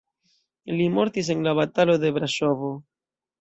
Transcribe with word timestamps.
Li 0.79 0.87
mortis 0.95 1.29
en 1.33 1.43
la 1.49 1.53
batalo 1.59 1.97
de 2.05 2.13
Braŝovo. 2.17 2.73